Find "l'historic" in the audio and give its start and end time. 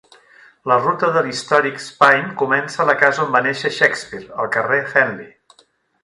1.25-1.83